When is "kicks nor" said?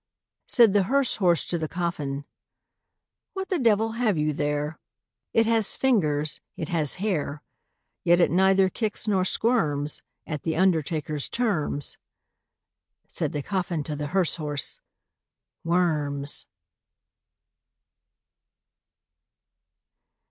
8.67-9.23